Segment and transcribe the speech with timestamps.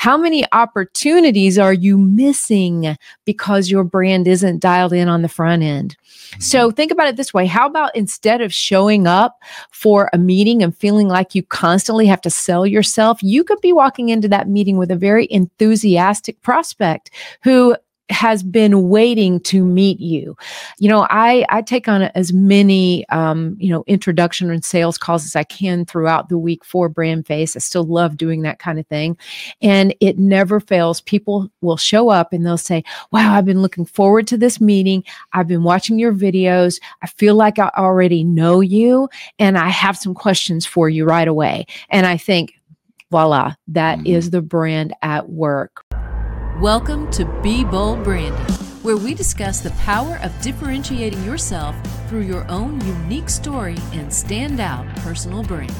[0.00, 5.62] How many opportunities are you missing because your brand isn't dialed in on the front
[5.62, 5.94] end?
[6.38, 6.74] So mm-hmm.
[6.74, 7.44] think about it this way.
[7.44, 9.42] How about instead of showing up
[9.72, 13.74] for a meeting and feeling like you constantly have to sell yourself, you could be
[13.74, 17.10] walking into that meeting with a very enthusiastic prospect
[17.42, 17.76] who
[18.10, 20.36] has been waiting to meet you.
[20.78, 25.24] You know, I I take on as many um, you know introduction and sales calls
[25.24, 27.56] as I can throughout the week for Brand Face.
[27.56, 29.16] I still love doing that kind of thing,
[29.62, 31.00] and it never fails.
[31.00, 35.04] People will show up and they'll say, "Wow, I've been looking forward to this meeting.
[35.32, 36.80] I've been watching your videos.
[37.02, 41.28] I feel like I already know you, and I have some questions for you right
[41.28, 42.54] away." And I think,
[43.10, 44.06] voila, that mm-hmm.
[44.06, 45.84] is the brand at work.
[46.60, 51.74] Welcome to Be Bold Branding, where we discuss the power of differentiating yourself
[52.06, 55.74] through your own unique story and standout personal brand.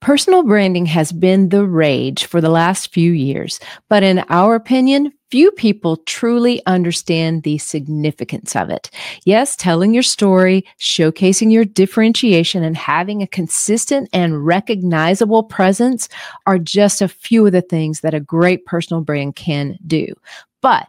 [0.00, 5.12] Personal branding has been the rage for the last few years, but in our opinion,
[5.30, 8.90] few people truly understand the significance of it.
[9.24, 16.08] Yes, telling your story, showcasing your differentiation, and having a consistent and recognizable presence
[16.46, 20.14] are just a few of the things that a great personal brand can do.
[20.62, 20.88] But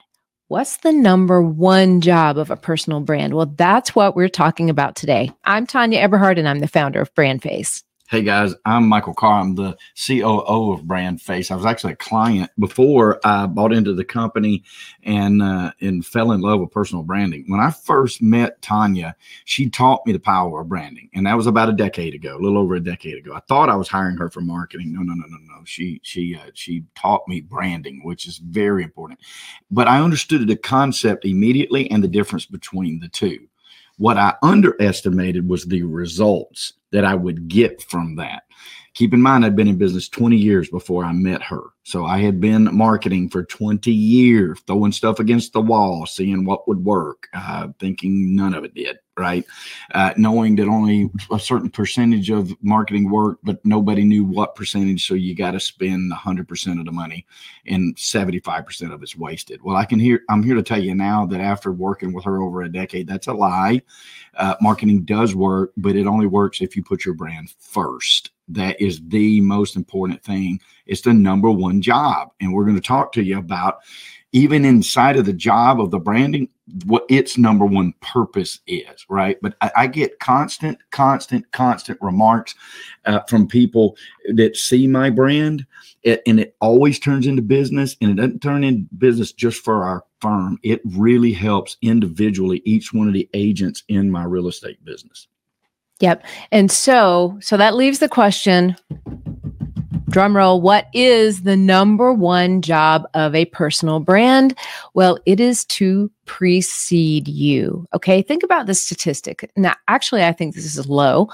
[0.50, 3.34] What's the number one job of a personal brand?
[3.34, 5.30] Well, that's what we're talking about today.
[5.44, 7.84] I'm Tanya Eberhard, and I'm the founder of Brand Face.
[8.10, 9.42] Hey guys, I'm Michael Carr.
[9.42, 11.52] I'm the COO of Brand Face.
[11.52, 14.64] I was actually a client before I bought into the company
[15.04, 17.44] and uh, and fell in love with personal branding.
[17.48, 19.14] When I first met Tanya,
[19.44, 22.40] she taught me the power of branding, and that was about a decade ago, a
[22.40, 23.34] little over a decade ago.
[23.34, 24.94] I thought I was hiring her for marketing.
[24.94, 25.66] No, no, no, no, no.
[25.66, 29.20] She she uh, she taught me branding, which is very important.
[29.70, 33.50] But I understood the concept immediately and the difference between the two.
[33.98, 38.44] What I underestimated was the results that I would get from that.
[38.98, 41.62] Keep in mind, I'd been in business 20 years before I met her.
[41.84, 46.68] So I had been marketing for 20 years, throwing stuff against the wall, seeing what
[46.68, 49.46] would work, uh, thinking none of it did, right?
[49.94, 55.06] Uh, knowing that only a certain percentage of marketing worked, but nobody knew what percentage.
[55.06, 57.28] So you got to spend 100% of the money
[57.68, 59.62] and 75% of it's wasted.
[59.62, 62.42] Well, I can hear, I'm here to tell you now that after working with her
[62.42, 63.80] over a decade, that's a lie.
[64.36, 68.80] Uh, marketing does work, but it only works if you put your brand first that
[68.82, 70.60] is the most important thing.
[70.86, 72.30] It's the number one job.
[72.40, 73.80] And we're going to talk to you about
[74.34, 76.50] even inside of the job of the branding,
[76.86, 79.38] what its number one purpose is, right?
[79.42, 82.54] But I, I get constant, constant, constant remarks
[83.06, 83.96] uh, from people
[84.36, 85.66] that see my brand,
[86.04, 90.04] and it always turns into business, and it doesn't turn into business just for our
[90.20, 90.60] firm.
[90.62, 95.28] It really helps individually each one of the agents in my real estate business.
[96.00, 96.26] Yep.
[96.52, 98.76] And so, so that leaves the question
[100.10, 104.58] drum roll what is the number one job of a personal brand
[104.94, 110.56] well it is to precede you okay think about the statistic now actually i think
[110.56, 111.28] this is low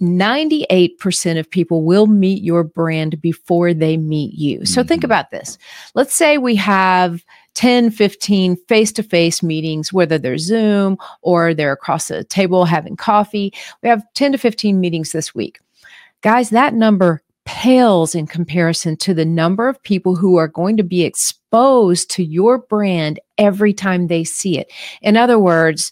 [0.00, 4.64] 98% of people will meet your brand before they meet you.
[4.64, 4.88] So mm-hmm.
[4.88, 5.58] think about this.
[5.94, 7.22] Let's say we have
[7.54, 12.96] 10, 15 face to face meetings, whether they're Zoom or they're across the table having
[12.96, 13.52] coffee.
[13.82, 15.60] We have 10 to 15 meetings this week.
[16.22, 20.82] Guys, that number pales in comparison to the number of people who are going to
[20.82, 24.70] be exposed to your brand every time they see it.
[25.02, 25.90] In other words,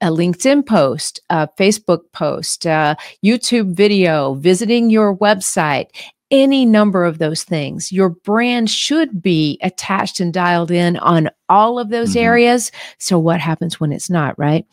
[0.00, 5.88] a LinkedIn post, a Facebook post, a YouTube video, visiting your website,
[6.30, 7.90] any number of those things.
[7.90, 12.24] Your brand should be attached and dialed in on all of those mm-hmm.
[12.24, 12.70] areas.
[12.98, 14.66] So, what happens when it's not, right?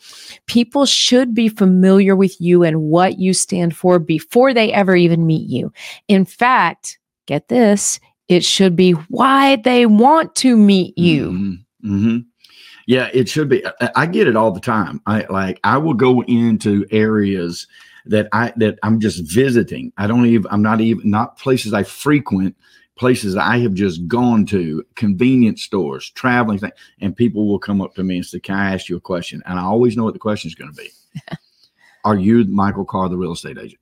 [0.46, 5.26] People should be familiar with you and what you stand for before they ever even
[5.26, 5.72] meet you.
[6.06, 11.30] In fact, get this, it should be why they want to meet you.
[11.30, 11.94] Mm-hmm.
[11.94, 12.18] Mm-hmm.
[12.86, 13.62] Yeah, it should be.
[13.94, 15.02] I get it all the time.
[15.04, 17.66] I like, I will go into areas
[18.08, 19.92] that I that I'm just visiting.
[19.96, 22.56] I don't even I'm not even not places I frequent,
[22.96, 27.94] places I have just gone to, convenience stores, traveling, things, and people will come up
[27.94, 30.14] to me and say, "Can I ask you a question?" And I always know what
[30.14, 30.90] the question is going to be.
[32.04, 33.80] Are you Michael Carr, the real estate agent?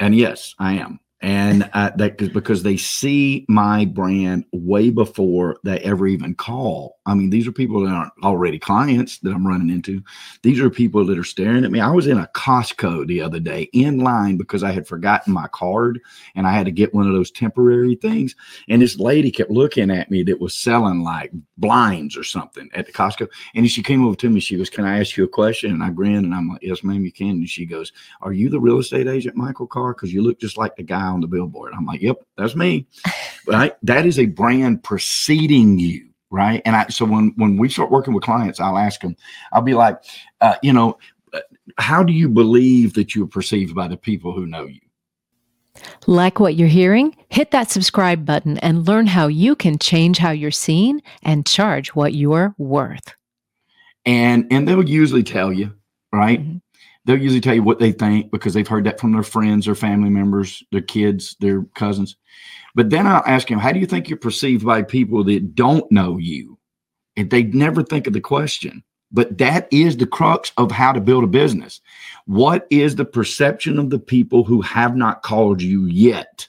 [0.00, 1.00] And yes, I am.
[1.20, 7.14] And uh, that because they see my brand way before they ever even call I
[7.14, 10.02] mean, these are people that aren't already clients that I'm running into.
[10.42, 11.80] These are people that are staring at me.
[11.80, 15.46] I was in a Costco the other day in line because I had forgotten my
[15.48, 16.00] card
[16.34, 18.34] and I had to get one of those temporary things.
[18.70, 22.86] And this lady kept looking at me that was selling like blinds or something at
[22.86, 23.28] the Costco.
[23.54, 24.40] And she came over to me.
[24.40, 25.72] She goes, Can I ask you a question?
[25.72, 27.30] And I grinned and I'm like, Yes, ma'am, you can.
[27.30, 27.92] And she goes,
[28.22, 29.92] Are you the real estate agent, Michael Carr?
[29.92, 31.74] Because you look just like the guy on the billboard.
[31.76, 32.86] I'm like, Yep, that's me.
[33.46, 33.76] right?
[33.82, 36.60] That is a brand preceding you right?
[36.64, 39.16] And I so when when we start working with clients, I'll ask them,
[39.52, 39.98] I'll be like,
[40.40, 40.98] uh, you know,
[41.32, 41.40] uh,
[41.78, 44.80] how do you believe that you're perceived by the people who know you?
[46.06, 47.16] Like what you're hearing?
[47.28, 51.94] Hit that subscribe button and learn how you can change how you're seen and charge
[51.94, 53.14] what you're worth.
[54.04, 55.72] And and they'll usually tell you,
[56.12, 56.40] right?
[56.40, 56.58] Mm-hmm.
[57.04, 59.74] They'll usually tell you what they think because they've heard that from their friends, their
[59.74, 62.16] family members, their kids, their cousins.
[62.74, 65.90] But then I'll ask him, how do you think you're perceived by people that don't
[65.92, 66.58] know you?
[67.16, 68.82] And they never think of the question.
[69.12, 71.80] But that is the crux of how to build a business.
[72.26, 76.48] What is the perception of the people who have not called you yet?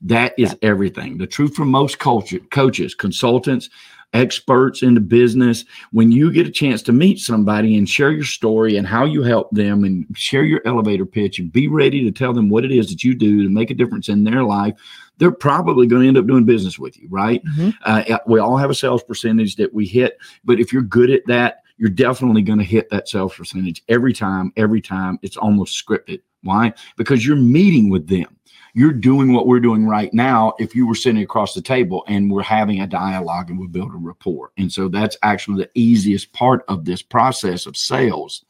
[0.00, 1.18] That is everything.
[1.18, 3.68] The truth from most culture, coaches, consultants,
[4.12, 5.64] experts in the business.
[5.92, 9.22] When you get a chance to meet somebody and share your story and how you
[9.22, 12.72] help them and share your elevator pitch and be ready to tell them what it
[12.72, 14.74] is that you do to make a difference in their life,
[15.18, 17.44] they're probably going to end up doing business with you, right?
[17.44, 17.70] Mm-hmm.
[17.84, 21.26] Uh, we all have a sales percentage that we hit, but if you're good at
[21.26, 25.18] that, you're definitely going to hit that sales percentage every time, every time.
[25.22, 26.20] It's almost scripted.
[26.42, 26.72] Why?
[26.96, 28.36] Because you're meeting with them.
[28.74, 32.30] You're doing what we're doing right now if you were sitting across the table and
[32.30, 34.52] we're having a dialogue and we build a rapport.
[34.56, 38.44] And so that's actually the easiest part of this process of sales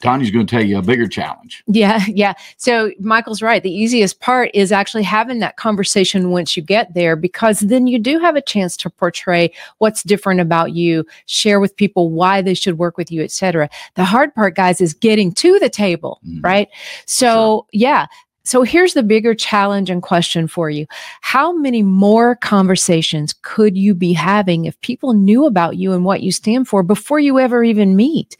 [0.00, 1.62] Tanya's going to tell you a bigger challenge.
[1.66, 2.34] Yeah, yeah.
[2.56, 3.62] So Michael's right.
[3.62, 7.98] The easiest part is actually having that conversation once you get there, because then you
[7.98, 12.54] do have a chance to portray what's different about you, share with people why they
[12.54, 13.68] should work with you, etc.
[13.94, 16.40] The hard part, guys, is getting to the table, mm-hmm.
[16.40, 16.68] right?
[17.06, 17.66] So sure.
[17.72, 18.06] yeah,
[18.44, 20.86] so here's the bigger challenge and question for you.
[21.20, 26.22] How many more conversations could you be having if people knew about you and what
[26.22, 28.36] you stand for before you ever even meet?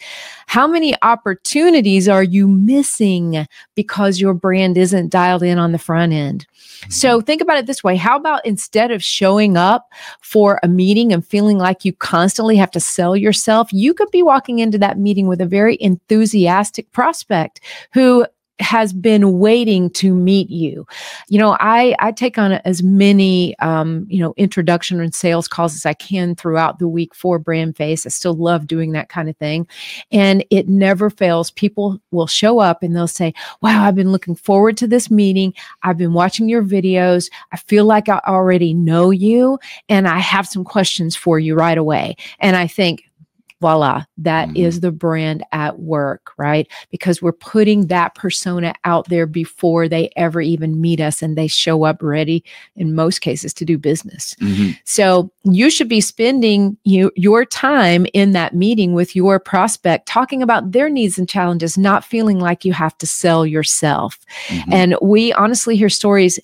[0.47, 6.13] How many opportunities are you missing because your brand isn't dialed in on the front
[6.13, 6.47] end?
[6.89, 7.27] So mm-hmm.
[7.27, 7.97] think about it this way.
[7.97, 12.71] How about instead of showing up for a meeting and feeling like you constantly have
[12.73, 17.61] to sell yourself, you could be walking into that meeting with a very enthusiastic prospect
[17.93, 18.27] who
[18.61, 20.87] has been waiting to meet you.
[21.29, 25.75] You know, I I take on as many um, you know introduction and sales calls
[25.75, 28.07] as I can throughout the week for Brand Face.
[28.07, 29.67] I still love doing that kind of thing,
[30.13, 31.51] and it never fails.
[31.51, 35.55] People will show up and they'll say, "Wow, I've been looking forward to this meeting.
[35.83, 37.31] I've been watching your videos.
[37.53, 39.59] I feel like I already know you,
[39.89, 43.10] and I have some questions for you right away." And I think
[43.61, 44.57] voila, that mm-hmm.
[44.57, 46.67] is the brand at work, right?
[46.91, 51.47] Because we're putting that persona out there before they ever even meet us and they
[51.47, 52.43] show up ready
[52.77, 54.35] in most cases to do business.
[54.41, 54.73] Mm-hmm.
[54.85, 60.43] So you should be spending you, your time in that meeting with your prospect, talking
[60.43, 64.19] about their needs and challenges, not feeling like you have to sell yourself.
[64.49, 64.73] Mm-hmm.
[64.73, 66.39] And we honestly hear stories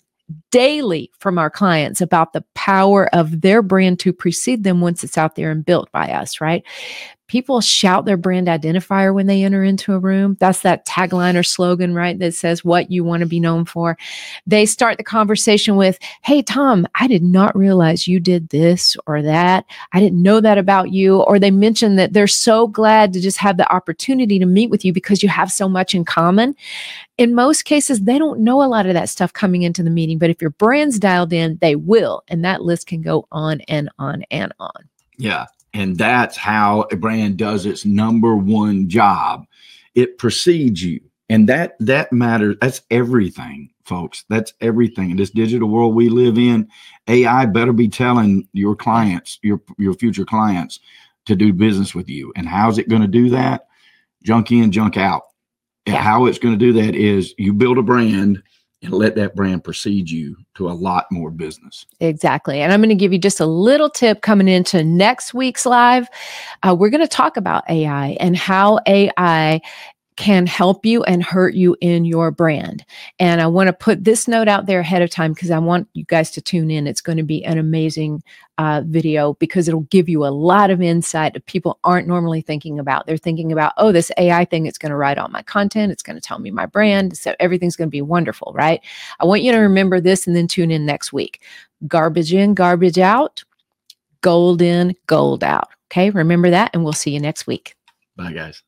[0.50, 5.18] daily from our clients about the power of their brand to precede them once it's
[5.18, 6.64] out there and built by us, right?
[7.28, 10.36] People shout their brand identifier when they enter into a room.
[10.38, 12.16] That's that tagline or slogan, right?
[12.16, 13.98] That says what you want to be known for.
[14.46, 19.22] They start the conversation with, Hey, Tom, I did not realize you did this or
[19.22, 19.64] that.
[19.92, 21.20] I didn't know that about you.
[21.22, 24.84] Or they mention that they're so glad to just have the opportunity to meet with
[24.84, 26.54] you because you have so much in common.
[27.18, 30.18] In most cases, they don't know a lot of that stuff coming into the meeting,
[30.18, 32.22] but if your brand's dialed in, they will.
[32.28, 34.88] And that list can go on and on and on.
[35.16, 35.46] Yeah.
[35.72, 39.46] And that's how a brand does its number one job.
[39.94, 41.00] It precedes you.
[41.30, 42.56] And that that matters.
[42.60, 44.24] That's everything, folks.
[44.28, 45.10] That's everything.
[45.10, 46.68] In this digital world we live in,
[47.08, 50.78] AI better be telling your clients, your your future clients,
[51.24, 52.32] to do business with you.
[52.36, 53.66] And how's it going to do that?
[54.22, 55.22] Junk in, junk out.
[55.86, 55.96] Yeah.
[55.96, 58.42] How it's going to do that is you build a brand
[58.82, 61.86] and let that brand precede you to a lot more business.
[62.00, 62.60] Exactly.
[62.60, 66.08] And I'm going to give you just a little tip coming into next week's live.
[66.62, 69.60] Uh, we're going to talk about AI and how AI
[70.16, 72.84] can help you and hurt you in your brand.
[73.18, 75.88] And I want to put this note out there ahead of time because I want
[75.92, 76.86] you guys to tune in.
[76.86, 78.22] It's going to be an amazing
[78.58, 82.78] uh, video because it'll give you a lot of insight that people aren't normally thinking
[82.78, 83.06] about.
[83.06, 86.02] They're thinking about, oh, this AI thing, it's going to write all my content, it's
[86.02, 88.80] going to tell me my brand, so everything's going to be wonderful, right?
[89.20, 91.42] I want you to remember this and then tune in next week.
[91.86, 93.44] Garbage in, garbage out,
[94.22, 95.68] gold in, gold out.
[95.92, 97.76] Okay, remember that, and we'll see you next week.
[98.16, 98.62] Bye, guys.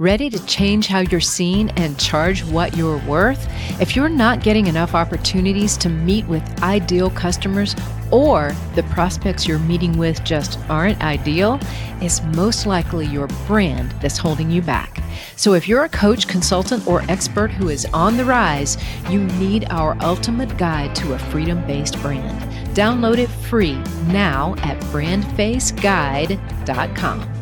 [0.00, 3.48] Ready to change how you're seen and charge what you're worth?
[3.80, 7.74] If you're not getting enough opportunities to meet with ideal customers
[8.12, 11.58] or the prospects you're meeting with just aren't ideal,
[12.00, 15.02] it's most likely your brand that's holding you back.
[15.34, 18.78] So if you're a coach, consultant, or expert who is on the rise,
[19.10, 22.40] you need our ultimate guide to a freedom based brand.
[22.76, 23.74] Download it free
[24.06, 27.37] now at brandfaceguide.com.